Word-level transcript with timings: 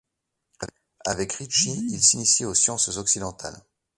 Avec 1.05 1.33
Ricci 1.33 1.87
il 1.91 2.01
s'initie 2.03 2.43
aux 2.43 2.55
sciences 2.55 2.97
occidentales. 2.97 3.63